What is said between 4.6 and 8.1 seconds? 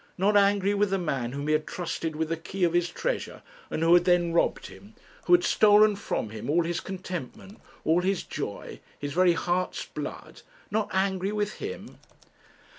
him; who had stolen from him all his contentment, all